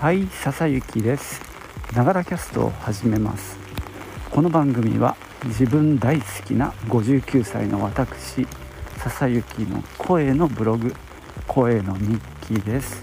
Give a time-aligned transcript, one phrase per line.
[0.00, 1.42] はい笹雪です。
[1.92, 3.58] ながらキャストを始めます。
[4.30, 8.46] この番組は自分大好きな59歳の私
[8.98, 10.94] 笹雪の声のブログ
[11.48, 12.16] 声の日
[12.46, 13.02] 記です。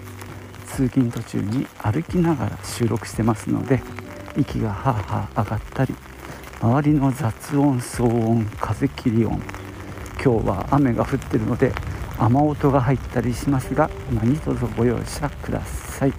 [0.68, 3.82] 通勤途中に歩きながら収録してますので
[4.38, 5.94] 息がはあはあ上がったり
[6.62, 9.42] 周りの雑音騒音風切り音
[10.24, 11.74] 今日は雨が降ってるので
[12.18, 16.14] 雨音が入ったりしますが何卒ご容赦ください、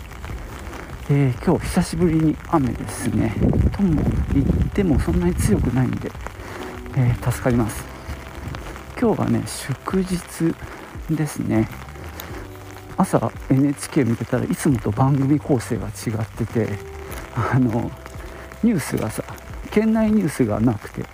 [1.09, 3.33] えー、今日久しぶりに雨ですね。
[3.77, 4.03] とも
[4.35, 6.11] 言ってもそんなに強くないんで、
[6.97, 7.85] えー、助かります。
[9.01, 10.17] 今日はね祝日
[11.09, 11.69] ですね。
[12.97, 16.79] 朝 NHK 見てたらいつもと番組構成が違ってて
[17.37, 17.89] あの
[18.65, 19.23] ニュースがさ
[19.71, 21.05] 県内ニュースがなくて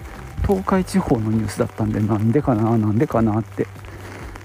[0.46, 3.66] 東海地方のニュースだったんでなんでかななんでかなって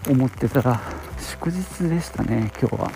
[0.10, 0.82] 思ってたら
[1.20, 2.92] 祝日でしたね今日は、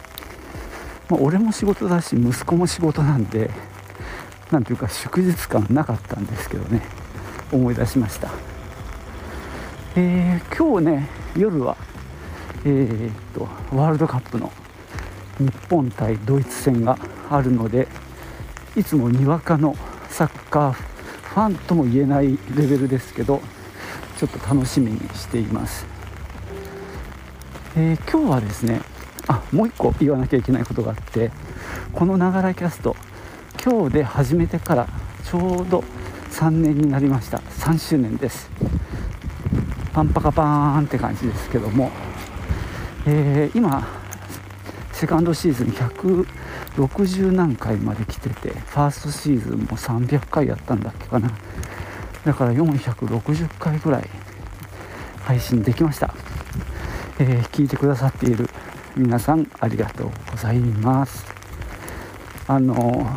[1.12, 3.52] まあ、俺も仕事だし息子も仕事なんで
[4.50, 6.82] 何ていうか祝日感なかったんですけどね
[7.52, 8.32] 思い出しました。
[9.98, 11.76] えー、今日ね夜は
[12.64, 13.42] えー、っと
[13.76, 14.54] ワールドカップの
[15.38, 16.98] 日本対ドイツ戦が
[17.30, 17.90] あるので
[18.78, 19.76] いつもにわかの
[20.10, 23.42] サッカーファンとも言えないレベルですけど
[24.18, 25.86] ちょっと楽しみにしています。
[27.76, 28.91] えー、今日はですね
[29.32, 31.32] あもう1個言わなきゃいけないことがあって
[31.94, 32.98] このながらキャスト
[33.64, 34.90] 今日で始めてから
[35.24, 35.86] ちょうど
[36.32, 37.38] 3年になりました。
[37.38, 38.50] 3周年です。
[39.94, 41.92] パンパカパーンって感じですけども、
[43.06, 43.88] えー、今
[44.94, 51.32] セカンドシーズン160何回まで来ててファーストシーズンも300回やったんだっけかな。
[52.26, 54.10] だから460回ぐらい
[55.24, 56.14] 配信できました。
[57.20, 58.50] えー、聞いてくださっている
[58.98, 61.26] 皆さんありがとうございます。
[62.48, 63.08] あの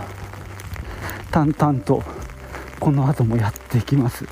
[1.31, 2.03] 淡々と
[2.79, 4.25] この後もやっていきます、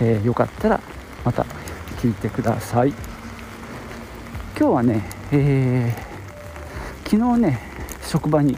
[0.00, 0.80] えー、よかったら
[1.24, 1.44] また
[2.00, 2.90] 聞いてください。
[2.90, 5.02] 今日はね、
[5.32, 7.60] えー、昨日ね
[8.02, 8.56] 職場に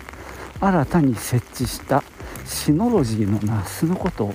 [0.60, 2.03] 新たに設置した
[2.44, 4.34] シノロジーのナスのことを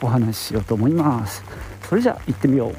[0.00, 1.44] お話ししようと思います。
[1.88, 2.74] それじゃあ行ってみよう。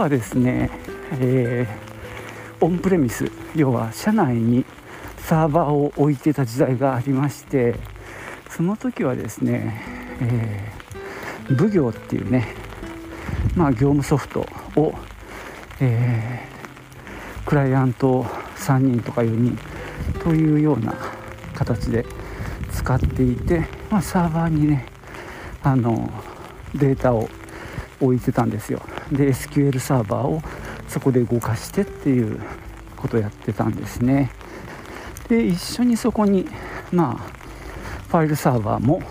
[0.00, 0.70] はですね、
[1.20, 4.64] えー、オンプレミス要は社内に
[5.18, 7.74] サーバーを置いてた時代がありまして
[8.48, 9.82] その時はですね、
[10.22, 12.54] えー、奉行っていうね
[13.54, 14.94] まあ業務ソフトを、
[15.82, 18.22] えー、クライアント
[18.56, 19.58] 3人とか4人
[20.24, 20.94] というような
[21.54, 22.06] 形で
[22.72, 24.86] 使っていて、まあ、サーバーにね
[25.62, 26.10] あの
[26.74, 27.28] データを
[28.00, 28.80] 置いてたんですよ。
[29.12, 30.42] で SQL サーバーを
[30.88, 32.40] そこで動かしてっていう
[32.96, 34.30] ことをやってたんですね。
[35.28, 36.48] で一緒にそこに
[36.92, 37.40] まあ
[38.08, 39.02] ファイルサーバーも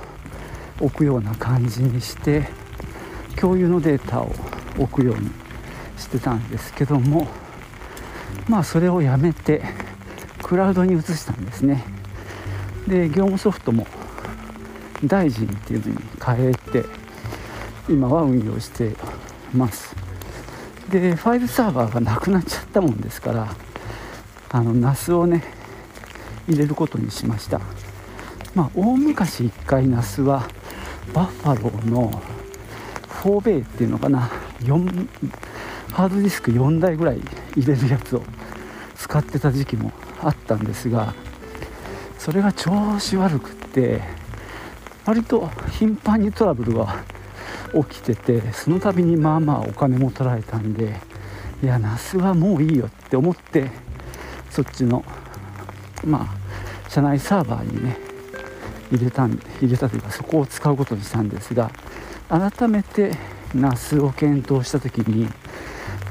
[0.80, 2.50] 置くような感じにして
[3.38, 4.32] 共有のデータを
[4.78, 5.30] 置くように
[5.98, 7.28] してたんですけども
[8.48, 9.64] まあそれをやめて
[10.44, 11.84] クラウドに移したんですね。
[12.88, 13.86] で業務ソフトも
[15.06, 16.84] 大臣っていうのに変えて
[17.88, 18.96] 今は運用して
[19.54, 19.96] ます。
[20.90, 23.56] でファイルサーバーがなくなっちゃったもんですから
[24.50, 25.44] あの NAS をね
[26.48, 27.62] 入れることにしました。
[28.56, 30.48] まあ大昔1回 NAS は
[31.14, 32.22] バッファローの
[33.22, 34.30] 4ベイっていうのかな
[34.62, 35.08] 4
[35.92, 37.22] ハードディスク4台ぐらい
[37.56, 38.24] 入れるやつを
[38.96, 41.14] 使ってた時期もあったんですが
[42.18, 44.02] それが調子悪くって
[45.06, 47.04] 割と頻繁にトラブルが
[47.74, 51.00] 起きててその度にまあまあお金も取られたんで
[51.62, 53.70] いや那須はもういいよって思って
[54.50, 55.04] そっちの
[56.06, 57.98] まあ社内サーバーにね
[58.92, 61.72] 入れたん入れたというかそこを使うことにしたんですが
[62.30, 63.12] 改めて
[63.54, 65.28] ナスを検討した時に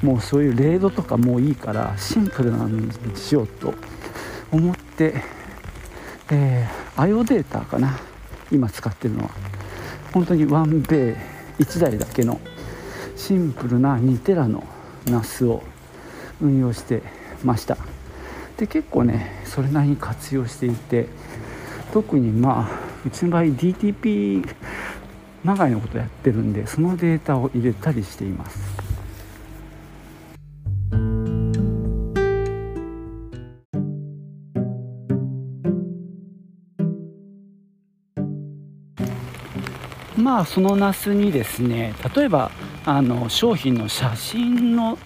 [0.03, 3.75] もうそういうレードとかもういいからシンプルなのにしようと
[4.53, 5.15] 思って、
[6.31, 7.99] えー、IO データかな
[8.53, 9.31] 今使ってるのは。
[10.12, 12.41] 本当にワンベイ1台だけの
[13.17, 14.65] シンプルな2テラの
[15.07, 15.63] NAS を
[16.41, 17.03] 運用して
[17.45, 17.77] ました。
[18.57, 21.07] で結構ねそれなりに活用していて
[21.93, 24.49] 特にまあうちの場合 DTP
[25.45, 28.78] まがいのことやってるんでそのデータを入れたりしています。
[40.19, 42.50] まあそのナスにですね例えば
[42.85, 44.99] あの商品の写真の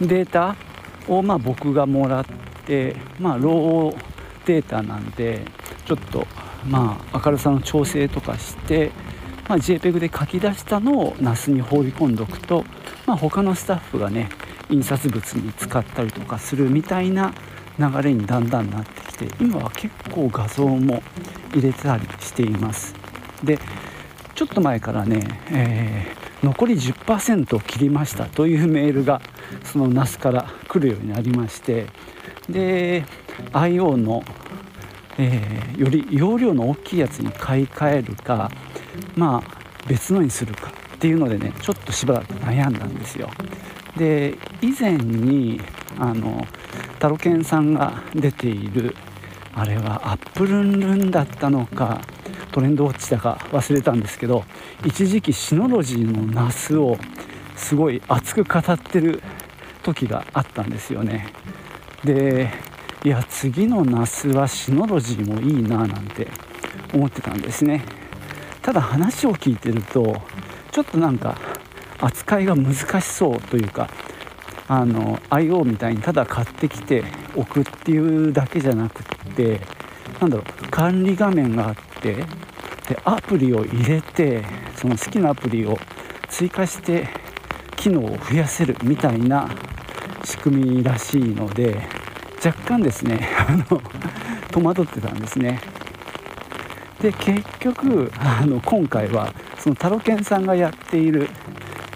[0.00, 0.56] データ
[1.06, 2.24] をまあ僕がもらっ
[2.66, 3.96] てまあロー
[4.46, 5.44] データなんで
[5.86, 6.26] ちょっと
[6.66, 8.90] まあ明るさの調整とかして、
[9.48, 12.64] まあ、JPEG で書き出したのを NAS に放り込んでおくと、
[13.06, 14.28] まあ、他のスタッフがね
[14.70, 17.32] 印刷物に使ったりとかするみたいな
[17.78, 21.02] 流れにだんだんなってきて今は結構画像も
[21.52, 22.94] 入れたりしています。
[23.42, 23.58] で
[24.38, 25.20] ちょっと前からね、
[25.50, 29.20] えー、残り10%を切りましたというメールが
[29.64, 31.86] その NAS から来るようになりまして
[32.48, 33.04] で
[33.50, 34.22] IO の、
[35.18, 38.48] えー、より容量の大きいやつに買い替えるか
[39.16, 43.28] まあ別のにするかっていうのでねちょっとしばらく悩んだんですよ。
[43.96, 45.60] で以前に
[45.98, 46.46] あの
[47.00, 48.94] タロケンさんが出ている
[49.52, 52.00] あれはアップルンルンだったのか
[52.52, 54.44] トレンドウォッチだか忘れたんですけど
[54.84, 56.96] 一時期シノロジーのナスを
[57.56, 59.22] すごい熱く語ってる
[59.82, 61.28] 時があったんですよね。
[62.04, 62.50] で
[63.04, 66.28] いや次のナスはシノロジーもいいななんて
[66.92, 67.84] 思ってたんですね。
[68.62, 70.20] ただ話を聞いてると
[70.72, 71.36] ちょっとなんか
[72.00, 73.88] 扱いが難しそうというか
[74.68, 77.04] あの IO みたいにただ買ってきて
[77.34, 79.60] おくっていうだけじゃなくって
[80.20, 82.14] なんだろう管理画面があって
[82.88, 84.42] でアプリを入れて
[84.76, 85.78] その好きなアプリを
[86.28, 87.08] 追加して
[87.76, 89.48] 機能を増やせるみたいな
[90.24, 91.80] 仕組みらしいので
[92.44, 93.82] 若干ですね あの
[94.50, 95.60] 戸惑ってたんですね。
[97.00, 101.28] で結局あの今回はそのタロケンさんがやっている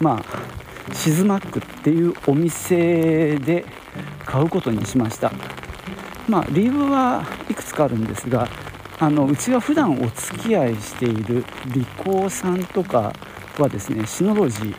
[0.01, 3.65] まあシズマックっていうお店で
[4.25, 5.33] 買うことにしました。
[6.29, 8.49] まあ理由はいくつかあるんですが
[9.03, 11.45] あのうちが普段お付き合いしている
[11.75, 13.13] リコーさんとか
[13.59, 14.77] はですねシノロジー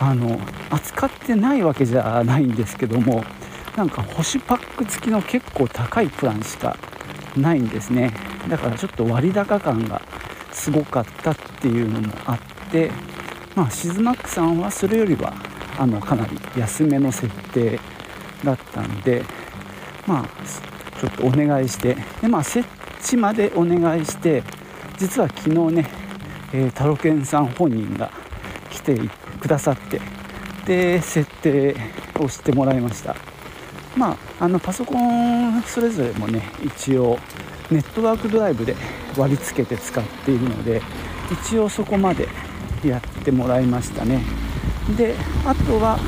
[0.00, 0.40] あの
[0.70, 3.22] 扱ってないわけじゃないんですけども
[3.76, 6.78] なんか星パック付きの結構高いプランしか
[7.36, 8.14] ないんですね。
[8.48, 10.00] だからちょっと割高感が
[10.50, 12.38] すごかったっていうのもあっ
[12.70, 12.90] て
[13.54, 15.34] まあ、シズマックさんはそれよりは
[15.78, 17.78] あのかなり安めの設定
[18.42, 19.24] だったんで
[20.06, 22.66] まあちょっとお願いしてで、まあ、設
[23.02, 24.42] 置までお願いして
[24.98, 25.90] 実は昨日ね、
[26.52, 28.10] えー、タロケンさん本人が
[28.70, 28.98] 来て
[29.40, 30.00] くださって
[30.66, 31.76] で設定
[32.20, 33.16] をしてもらいました。
[33.96, 37.18] まああのパソコンそれぞれもね一応
[37.70, 38.74] ネットワークドライブで
[39.16, 40.80] 割り付けて使っているので
[41.30, 42.28] 一応そこまで
[42.84, 44.22] やってもらいましたね。
[44.96, 45.14] で
[45.44, 45.98] あとは、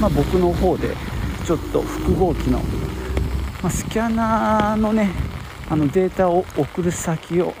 [0.00, 0.96] まあ、僕の方で
[1.44, 2.58] ちょっと複合機の、
[3.62, 5.10] まあ、スキャナーのね
[5.70, 7.54] あのデータを送る先を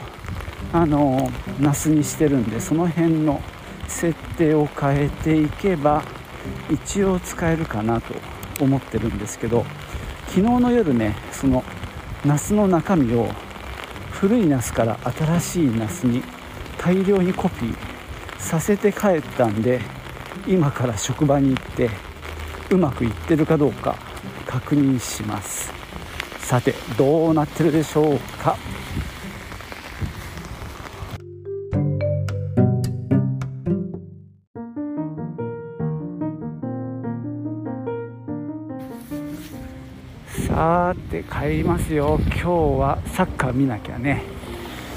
[0.72, 1.30] あの
[1.60, 3.40] NAS にしてるんでその辺の
[3.88, 6.02] 設定を変えていけば
[6.70, 8.14] 一応使えるかなと
[8.60, 9.64] 思ってるんですけど
[10.28, 11.62] 昨日の夜ねその
[12.24, 13.28] NAS の中身を
[14.10, 16.22] 古い NAS から新しい NAS に
[16.78, 17.76] 大量にコピー
[18.38, 19.80] させて帰ったんで
[20.46, 21.90] 今から職場に行って
[22.70, 23.96] うまくいってるかどうか
[24.46, 25.83] 確認します。
[26.44, 28.56] さてどうなってるでしょうか？
[40.46, 42.20] さて帰りますよ。
[42.26, 44.22] 今日はサッカー見なきゃね。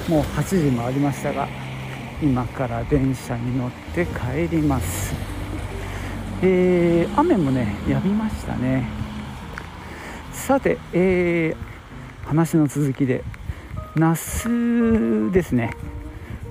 [0.09, 1.47] もう8時もありましたが
[2.21, 5.15] 今から電車に乗って帰ります。
[6.43, 8.96] えー、雨もねやみましたね。
[10.47, 13.21] さて、えー、話の続きで
[13.97, 15.71] 那須ですね、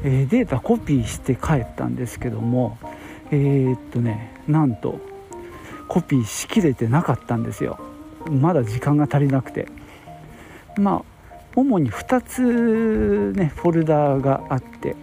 [0.04, 2.76] えー、データコピーして帰ったんですけども
[3.30, 5.00] えー、っとねなんと
[5.88, 7.78] コピーしきれてなかったんですよ。
[8.28, 9.66] まだ時間が足りなくて。
[10.76, 14.94] まあ主に2つねフォルダーがあって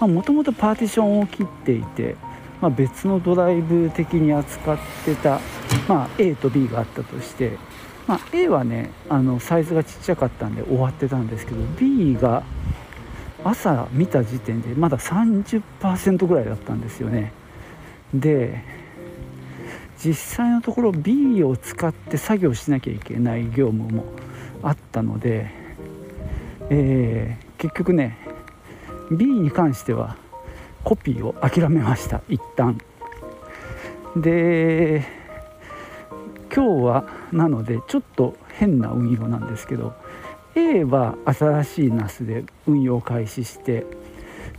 [0.00, 2.16] もともとパーティションを切っていて、
[2.62, 5.38] まあ、別のドライブ的に扱ってた、
[5.86, 7.58] まあ、A と B があったとして、
[8.08, 12.42] まあ、A はねあのサイズがちっちゃかったんで終わってたんですけど B が
[13.44, 17.32] 朝見た時点でまだ30%ぐらいだったんですよね。
[18.12, 18.64] で
[19.98, 24.04] 実際のところ B を使って作業しなきゃいけない業務も
[24.62, 25.50] あったので、
[26.70, 28.16] えー、結局ね
[29.10, 30.16] B に関しては
[30.82, 32.78] コピーを諦めました一旦。
[34.16, 35.17] で
[36.58, 39.94] 今日はなのでちょっと変な運用なんですけど
[40.56, 43.86] A は新しいナスで運用開始して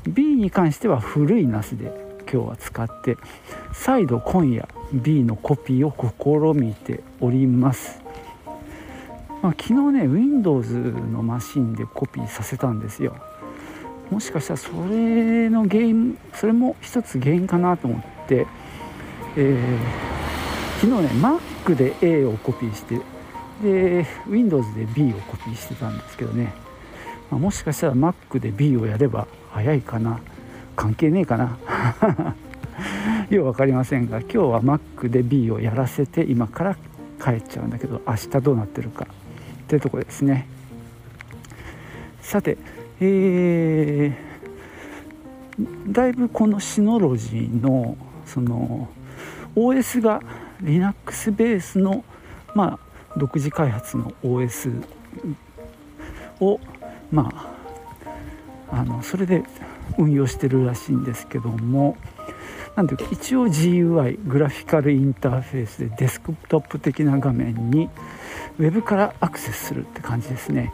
[0.07, 1.91] B に関しては古い NAS で
[2.31, 3.17] 今日は使って
[3.73, 8.01] 再度今夜 B のコピーを試みております、
[9.41, 13.17] まあ、昨日ね Windows のマシンでコピーさせたんですよ。
[14.09, 18.47] もしかしたらそれの原因それも一つ原因かなと思って、
[19.35, 22.99] えー、昨日ね Mac で A をコピーして
[23.61, 26.53] で Windows で B をコピーしてたんですけどね、
[27.29, 30.19] まあ、もしかしたら Mac で B をやれば早いかな。
[30.75, 31.57] 関係ねえかな。
[33.29, 36.75] よう分かりませんが今日は Mac で B をやらせて今から
[37.21, 40.47] 帰っちゃうんだけど明日どうなってるかっていうとこですね。
[42.21, 42.57] さて
[43.01, 48.87] えー、だいぶこのシノロジーのその
[49.55, 50.21] OS が
[50.61, 52.03] Linux ベースの
[52.55, 54.83] まあ独自開発の OS
[56.39, 56.59] を
[57.11, 57.31] ま
[58.71, 59.43] ああのそれで
[59.97, 61.97] 運用してるらしいんですけども
[62.75, 67.89] なんていうか一応 GUI グラフィカルインターフェースでデスクトップ的な画面に
[68.57, 70.73] Web からアクセスするって感じですね。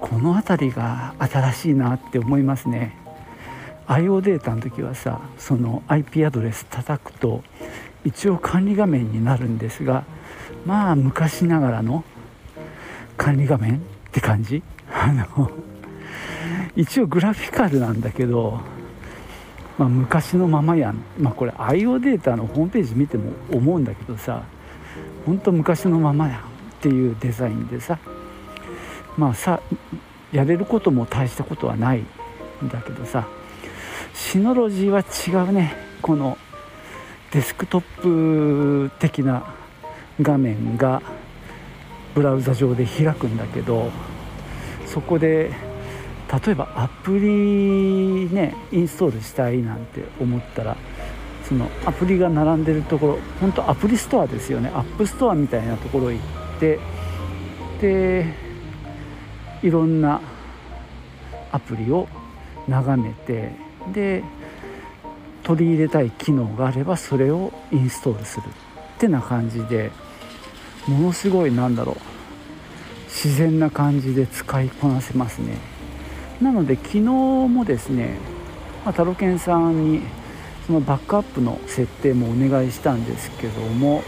[0.00, 2.96] この辺りが新しいなって思いますね。
[3.86, 7.42] IO データの時はさその IP アドレス叩くと
[8.06, 10.04] 一応管理画面になるんですが
[10.64, 12.04] まあ昔ながらの
[13.16, 13.78] 管理画面っ
[14.12, 14.62] て感じ？
[14.92, 15.50] あの
[16.76, 18.60] 一応グラフィカルなんだけど、
[19.76, 24.42] まあ、昔のままやん、まあ、これ IO データのホームページ見ても思うんだけどさ
[25.24, 26.40] ほんと昔のままやんっ
[26.80, 27.98] ていうデザインでさ
[29.18, 29.60] まあさ
[30.30, 33.26] やれることも大したことはないんだけどさ
[34.14, 35.74] シノロジーは違うね。
[36.00, 36.38] この
[37.36, 39.54] デスクトップ的な
[40.22, 41.02] 画面が
[42.14, 43.90] ブラウザ上で開くんだけど
[44.86, 45.50] そこで
[46.46, 50.78] 例えばアプリねインストールしたいなんて思ったら
[51.46, 54.70] そのアプリが並んでるところ本当アプリストアですよね。
[54.74, 56.78] App Store みたいなところ行って
[57.82, 58.32] で
[59.62, 60.22] いろんな
[61.52, 62.08] アプリを
[62.66, 63.52] 眺めて
[63.92, 64.24] で
[65.46, 68.46] 取り入れたい機能があればそれをインストールする
[68.96, 69.92] ってな感じで
[70.88, 71.96] ものすごいなんだろう
[73.04, 75.56] 自然な感じで使いこなせますね。
[76.42, 78.18] なので昨日もですね、
[78.84, 80.02] まあ、タロケンさんに
[80.66, 84.02] そのバックアップの設定もお願いしたんですけども、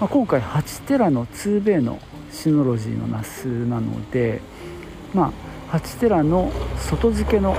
[0.00, 2.00] まあ、今回8テラの 2bay の
[2.32, 4.40] シノロジーの NAS なので
[5.12, 5.30] ま
[5.70, 7.54] あ8テラの外付けの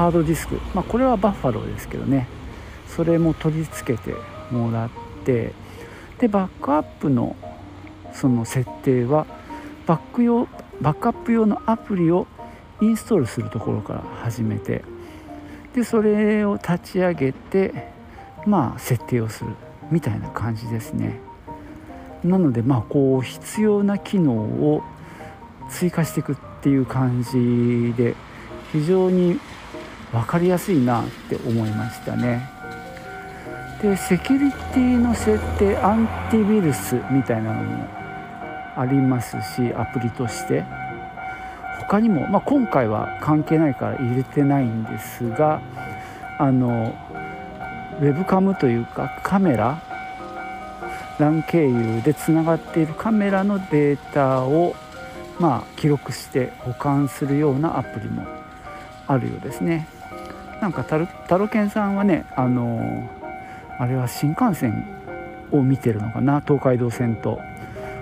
[0.00, 2.26] ハードディスク、まあ、これはバッファローですけどね。
[2.88, 4.14] それも取り付けて
[4.50, 4.90] もらっ
[5.26, 5.52] て
[6.18, 7.36] でバックアップの
[8.10, 9.26] その設定は
[9.86, 10.48] バック用
[10.80, 12.26] バックアップ用のアプリを
[12.80, 14.82] インストールするところから始めて
[15.74, 17.92] でそれを立ち上げて
[18.46, 19.50] まあ設定をする
[19.90, 21.20] みたいな感じですね。
[22.24, 24.82] なのでまあこう必要な機能を
[25.68, 28.14] 追加していくっていう感じで
[28.72, 29.38] 非常に
[30.12, 32.48] 分かりやすいなって思いましたね。
[33.82, 37.86] でセキュリティの設定アンティウイルスみたいなのも
[38.76, 40.64] ありますしアプリとして。
[41.90, 45.60] 他にも、まあ、今回は関係ないから入れてないんですが
[46.38, 46.94] あの
[48.00, 49.82] ウェブカムというかカメラ
[51.18, 54.76] LAN 経由でつながっているカメラのデータを
[55.40, 58.24] まあ記録して保管するようなアプリも
[59.08, 59.88] あるようですね。
[60.60, 63.08] なんかタロタロケンさんはねあの
[63.78, 64.84] あれは新幹線
[65.50, 66.40] を見てるのかな？
[66.40, 67.40] 東海道線と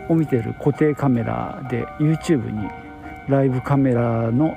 [0.09, 2.69] を見てる固定カメラで YouTube に
[3.29, 4.57] ライブカメラの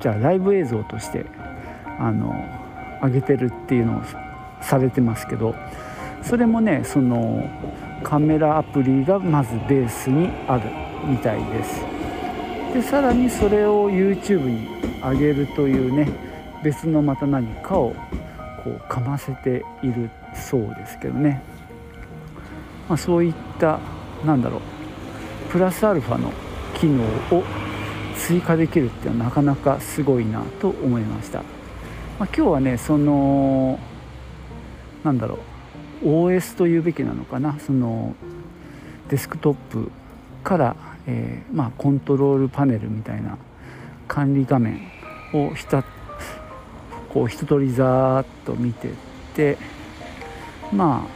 [0.00, 1.26] じゃあライブ映像として
[1.98, 2.32] あの
[3.02, 4.02] 上げてるっていうのを
[4.60, 5.54] されてますけど
[6.22, 7.48] それもねその
[8.02, 10.70] カメラアプリがまずベースにある
[11.08, 11.80] みたいです。
[12.74, 14.68] でさらにそれを YouTube に
[15.00, 16.08] 上げるというね
[16.62, 17.94] 別のまた何かを
[18.64, 21.42] こうかませているそうですけどね、
[22.88, 23.78] まあ、そういった
[24.24, 24.60] なんだろう
[25.50, 26.32] プラスアルファの
[26.74, 27.04] 機能
[27.36, 27.44] を
[28.16, 31.48] 追加できるっていうのはなかなかすごいなと思いました、まあ、
[32.24, 33.78] 今日はねその
[35.04, 35.56] なんだろう
[36.02, 37.58] OS というべきなのかな。
[37.58, 38.14] その
[39.08, 39.90] デスクトップ
[40.42, 43.38] から、えー、まあ、コントロールパネルみたいな
[44.08, 44.80] 管理画面
[45.32, 45.84] をひた
[47.16, 48.92] こう一通りざーっと見てっ
[49.34, 49.56] て
[50.70, 51.08] ま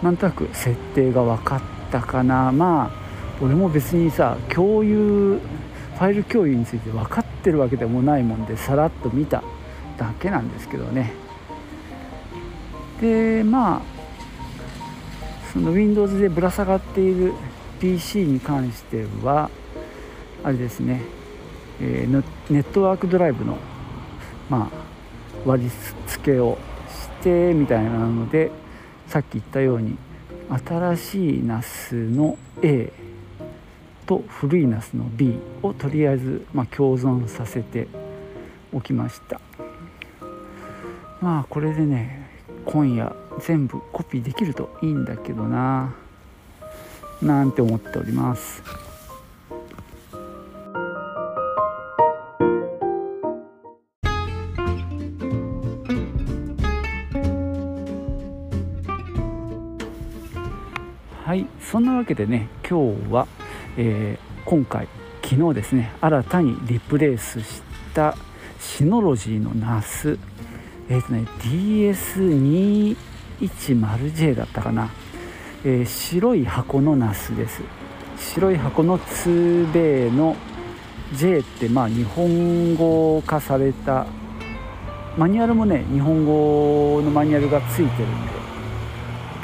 [0.00, 1.62] あなんとなく設定が分かっ
[1.92, 2.50] たかな。
[2.50, 3.02] まあ
[3.40, 9.44] 俺も別にさ共有ファイル共有について分かってるわけでもないもんでさらっと見た
[9.96, 11.12] だけなんですけどね。
[13.00, 13.82] でまあ
[15.52, 17.32] その Windows でぶら下がっている
[17.78, 19.50] PC に関しては
[20.42, 21.00] あれですね、
[21.80, 23.56] えー、ネットワークドライブの
[24.50, 24.81] まあ
[25.44, 25.70] 割り
[26.06, 26.58] 付けを
[26.88, 28.50] してみたいなので
[29.08, 29.96] さっき言ったように
[30.66, 32.92] 新しい NAS の A
[34.06, 37.88] と古い NAS の B をとりあえず、まあ、共存させて
[38.72, 39.40] おきました。
[41.20, 42.28] まあこれでね
[42.64, 45.94] 今夜全部コピーできるといいんだけどな
[47.22, 48.62] なんて思っております。
[62.02, 63.28] わけでね今日は、
[63.76, 64.88] えー、今回
[65.22, 67.62] 昨日ですね新たにリプレイスし
[67.94, 68.16] た
[68.58, 70.18] シノロジーの NAS
[70.88, 71.22] えっ、ー、とね
[73.38, 74.90] DS210J だったかな、
[75.64, 77.62] えー、白い箱の NAS です。
[78.18, 80.34] 白い箱の 2B の
[81.14, 84.06] J ってまあ日本語化された
[85.16, 88.32] マニュアルもね日本語のマニュアルがついてるんで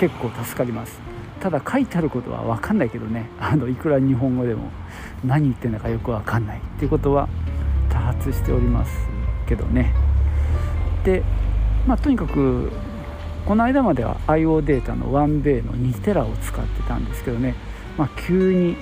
[0.01, 1.08] 結構助かります。
[1.41, 3.29] ただ書いてあることは分かんないけどね。
[3.41, 4.71] あのいくら日本語でも
[5.25, 7.29] 何言ってるのかよく分かんないっていうことは
[7.89, 8.93] 多発しております
[9.47, 9.95] けどね。
[11.05, 11.23] で
[11.87, 12.71] まあとにかく
[13.47, 17.55] この間までは IO データの 1bay の2テラを使ってたんですけどね、
[17.97, 18.77] まあ、急に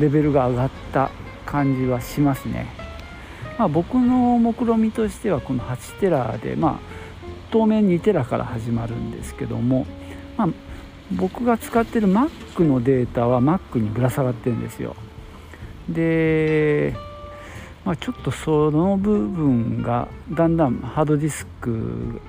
[0.00, 1.10] レベルが上がった
[1.44, 2.68] 感じはしますね、
[3.58, 7.02] まあ、僕の目論見としてはこの8テラでまあ
[7.50, 9.86] 当面2テラから始まるんですけども、
[10.38, 10.48] まあ、
[11.16, 14.96] 僕が使ってる Mac のデータは Mac にぶら下がってるんですよ。
[15.88, 16.94] で、
[17.84, 22.20] まあ、ちょっとその部分がだんだんハードディスク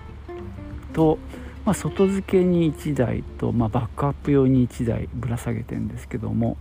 [0.93, 1.19] と、
[1.65, 6.58] まあ、外付けに1台と、まあ、バックアップ用に1台ぶら下げてるんですけども、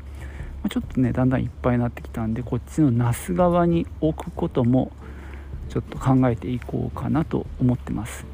[0.70, 4.92] ちょっとねだんだんいっぱいになってきたんでこっちの那須側に置くことも
[5.70, 8.26] ちょっと考えていこうかなと思ってます。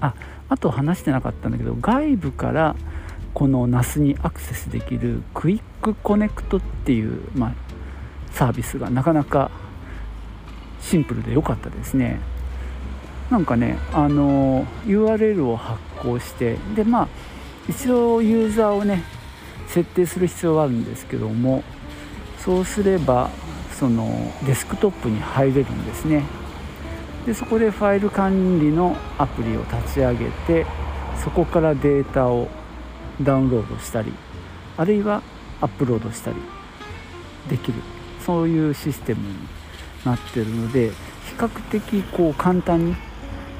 [0.00, 0.14] あ
[0.52, 2.76] あと話してなかったんだけど外部から
[3.32, 7.52] この NAS にアクセスできる QuickConnect っていう、まあ、
[8.32, 9.50] サービスがなかなか
[10.82, 12.20] シンプルで良かったですね。
[13.30, 17.08] なんかねあの URL を発行してでまあ
[17.66, 19.02] 一応ユーザーをね
[19.68, 21.64] 設定する必要があるんですけども
[22.40, 23.30] そうすれば
[23.72, 26.41] そのデスクトップに入れるんですね。
[27.26, 30.66] でそこでファイル管理のアプリを立ち上げて
[31.22, 32.48] そこからデータを
[33.22, 34.12] ダウンロードしたり
[34.76, 35.22] あるいは
[35.60, 36.36] アップロードしたり
[37.48, 37.74] できる。
[38.24, 39.34] そういうシステムに
[40.04, 40.94] なってるので比
[41.36, 42.96] 較的こう簡単に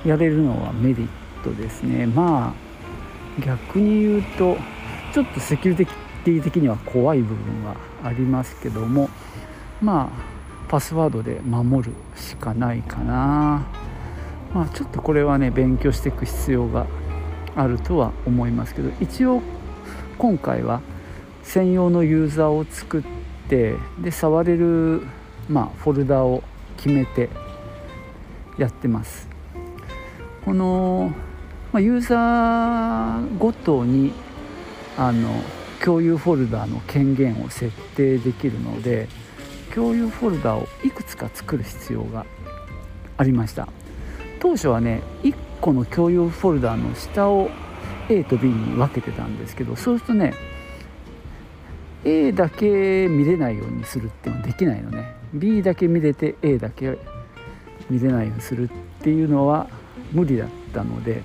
[0.05, 1.09] やれるのはメリッ
[1.43, 2.07] トですね。
[2.07, 4.57] まあ逆に言うと
[5.13, 9.09] ちょっとセキュリティ的には怖い部分はありますけども
[9.81, 10.32] まあ
[10.73, 13.67] パスワードで守るしかないかな。
[14.55, 16.87] まあちょっとこれはね勉強していく必要が
[17.55, 19.43] あるとは思いますけど一応
[20.17, 20.81] 今回は
[21.43, 23.03] 専用のユーザーを作っ
[23.51, 25.03] てで触れる、
[25.47, 26.43] まあ、フォルダを
[26.79, 27.29] 決めて
[28.57, 29.29] やってます。
[30.43, 31.13] この、
[31.71, 34.15] まあ、ユーザーごとに
[34.97, 35.29] あの
[35.85, 39.09] 共有フォルダの権限を設定できるので
[39.75, 42.27] 共有フォルダをいくつか作る必要が
[43.17, 43.69] ありました。
[44.41, 47.51] 当初はね1個の共有フォルダの下を
[48.09, 50.35] A と B に分けてたんですけどそうするとね
[52.05, 55.15] A だけ見れないようにするっていうのはできないのね。
[55.33, 56.99] B だけ見れて A だけ
[57.89, 59.69] 見れないようにするっていうのは
[60.13, 61.23] 無理だったので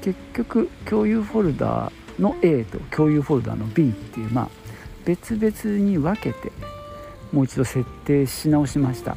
[0.00, 4.48] 結局共有フォルダの A と共有フォルダの B っていうまあ
[5.04, 6.52] 別々に分けて
[7.32, 9.16] もう一度設定し直しました、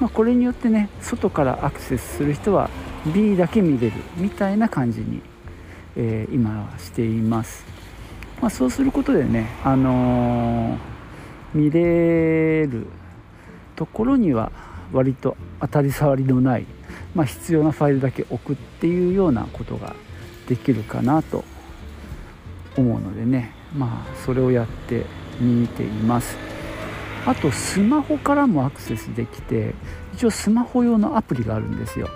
[0.00, 2.70] まあ、これによってね外からアクセスする人は
[3.14, 5.22] B だけ見れるみたいな感じに、
[5.96, 7.64] えー、今はしています、
[8.40, 10.78] まあ、そうすることでね、あのー、
[11.54, 12.86] 見れる
[13.76, 14.52] ところには
[14.92, 16.66] 割と当たり障りのない、
[17.14, 19.94] まあ、必要なファイルだけ置くっていうようなことが
[20.48, 21.44] できるかなと
[22.76, 25.04] 思うのでねまあそれをやって
[25.40, 26.49] みています。
[27.26, 29.74] あとスマホからもアクセスできて
[30.14, 32.08] 一応スマホ用のアプリがあるんですよ。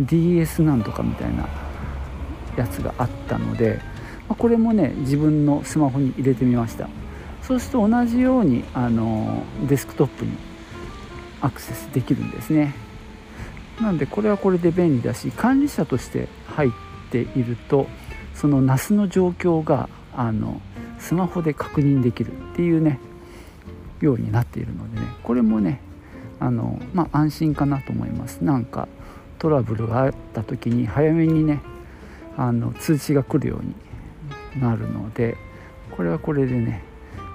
[0.00, 1.48] DS なんとかみたいな
[2.56, 3.80] やつがあったので
[4.28, 6.88] これもね自分のスマホに入れてみました。
[7.42, 10.32] そうすると同じようにあのデスクトップに
[11.40, 12.74] アクセスできるんですね。
[13.80, 16.70] なんでこれはこれで便利だし管理者として入っ
[17.10, 17.86] ていると
[18.34, 20.60] そのナスの状況があの
[20.98, 22.98] スマホで確認できるっていうね
[24.00, 25.80] ようになっているのでねこれもね
[26.40, 28.44] あの、まあ、安心かなと思います。
[28.44, 28.88] なんか
[29.38, 31.60] トラブルがあった時に早めにね
[32.36, 35.36] あの通知が来るようになるので
[35.96, 36.82] これはこれでね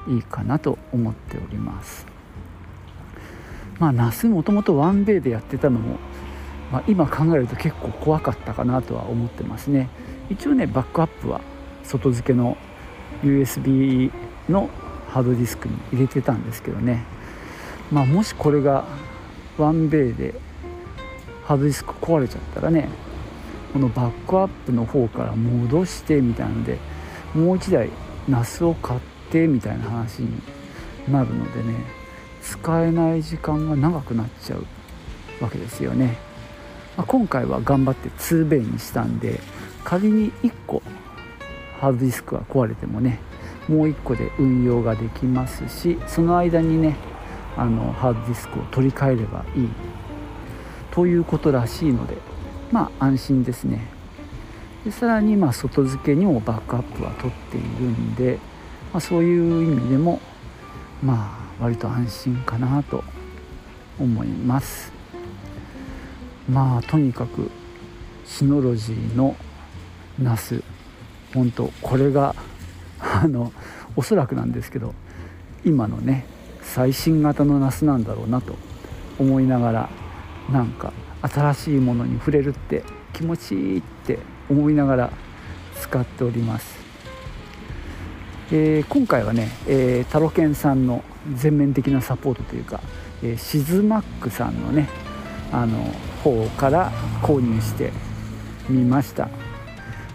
[0.07, 2.05] いいかなと思っております。
[3.79, 5.97] まあナスもともとワンベイでやってたのも、
[6.71, 9.89] まあ、今考えると結構怖かったかなとは思ってますね。
[10.29, 11.41] 一応ねバックアップは
[11.83, 12.57] 外付けの
[13.23, 14.11] USB
[14.49, 14.69] の
[15.13, 17.05] ハードディスクに入れてたんですけどね。
[17.91, 18.85] まあもしこれが
[19.59, 20.33] ワンベイで
[21.45, 22.89] ハードディスク壊れちゃったらね
[23.73, 26.79] このバックアップの方から戻してみたいので
[27.35, 27.89] もう1台
[28.27, 28.99] NAS を買っ
[29.29, 30.41] てみたいな話に
[31.07, 31.75] なるのでね
[32.41, 34.65] 使えない時間が長くなっちゃう
[35.43, 36.17] わけですよね、
[36.97, 39.39] まあ、今回は頑張って2ベイにしたんで
[39.83, 40.81] 仮に1個
[41.79, 43.19] ハードディスクが壊れてもね
[43.67, 46.95] もう1個で運用ができますしその間にね
[47.55, 49.69] あのハードディスクを取り替えればいい。
[50.91, 52.17] ということらしいので
[52.71, 53.87] まあ安心ですね。
[54.85, 58.37] でさらにまあ外付けにもバックアップは取っているんで、
[58.91, 60.19] まあ、そういう意味でも
[61.01, 63.03] まあ割と安心かなと
[63.99, 64.91] 思います。
[66.49, 67.49] まあとにかく
[68.25, 69.35] シノロジーの
[70.19, 70.61] ナス
[71.33, 72.35] 本当これが
[73.03, 73.51] あの
[73.95, 74.93] おそらくなんですけど
[75.65, 76.25] 今のね
[76.61, 78.55] 最新型のナスなんだろうなと
[79.19, 79.89] 思いながら
[80.49, 85.09] なんか新しいものに触れるって気持ちいいって思いながら
[85.79, 86.77] 使っております、
[88.51, 91.03] えー、今回はね、えー、タロケンさんの
[91.35, 92.81] 全面的なサポートというか、
[93.21, 94.89] えー、シズマックさんのね
[95.51, 95.77] あの
[96.23, 97.91] 方から購入して
[98.69, 99.29] みました。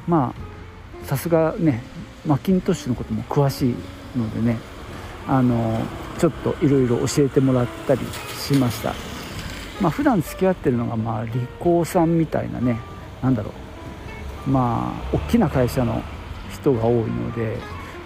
[0.07, 1.83] まあさすがね
[2.29, 3.75] マッキントッシュのことも詳しい
[4.17, 4.59] のでね
[5.27, 5.81] あの
[6.19, 8.01] ちょっといろいろ教えてもらったり
[8.39, 8.95] しました。
[9.81, 12.79] まあ普段付き合ってるのがまあリコーさんみたいなね
[13.23, 13.53] 何だろ
[14.47, 14.51] う。
[14.51, 16.03] まあ大きな会社の
[16.53, 17.57] 人が多いので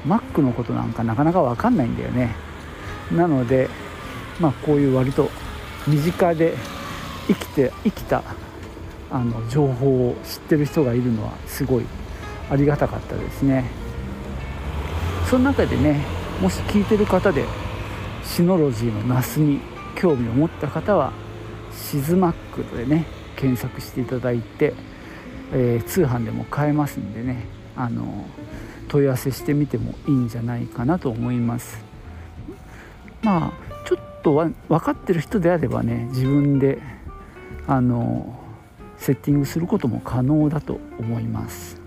[0.06, 2.34] マックのことなんかなかなか分かんないんだよね。
[3.10, 3.68] なので
[4.38, 5.30] まあこういう割と
[5.86, 6.54] 身近で
[7.26, 8.22] 生きて生きた
[9.10, 11.84] あの情報を知ってる人がいるのはすごい
[12.50, 13.81] ありがたかったですね。
[15.32, 16.04] その中でね
[16.42, 17.46] もし聞いてる方で
[18.22, 19.60] シノロジーのナスに
[19.96, 21.10] 興味を持った方は
[21.72, 24.74] シズマックでね検索していただいて、
[25.54, 28.26] えー、通販でも買えますんでねあの
[28.88, 31.82] 問い合わせしてみてもいいんじゃないかなと思います。
[33.22, 36.78] まあちょっとは分かってる人であればね自分で
[37.66, 38.38] あの
[38.98, 41.81] セッティングすることも可能だと思います。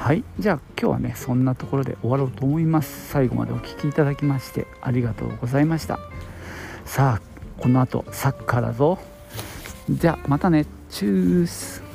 [0.00, 0.24] はい。
[0.38, 3.10] じゃあ今日はねそんなところで終わろうと思います。
[3.10, 5.98] 最後までお聴きいただきましてありがとうございました。
[6.86, 7.22] さあ
[7.58, 8.98] この後サッカーだぞ。
[9.90, 10.64] じゃあまたね。
[10.88, 11.89] チュース。